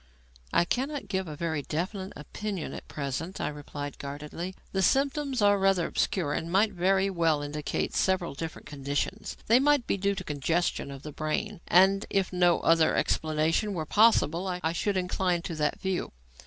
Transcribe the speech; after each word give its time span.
"I 0.51 0.65
cannot 0.65 1.09
give 1.09 1.27
a 1.27 1.35
very 1.35 1.61
definite 1.61 2.13
opinion 2.15 2.73
at 2.73 2.87
present," 2.87 3.39
I 3.39 3.49
replied 3.49 3.99
guardedly. 3.99 4.55
"The 4.71 4.81
symptoms 4.81 5.43
are 5.43 5.59
rather 5.59 5.85
obscure 5.85 6.33
and 6.33 6.51
might 6.51 6.71
very 6.71 7.07
well 7.11 7.43
indicate 7.43 7.93
several 7.93 8.33
different 8.33 8.65
conditions. 8.65 9.37
They 9.45 9.59
might 9.59 9.85
be 9.85 9.97
due 9.97 10.15
to 10.15 10.23
congestion 10.23 10.89
of 10.89 11.03
the 11.03 11.11
brain, 11.11 11.61
and, 11.67 12.07
if 12.09 12.33
no 12.33 12.61
other 12.61 12.95
explanation 12.95 13.75
were 13.75 13.85
possible, 13.85 14.47
I 14.63 14.71
should 14.71 14.97
incline 14.97 15.43
to 15.43 15.53
that 15.57 15.79
view. 15.79 16.11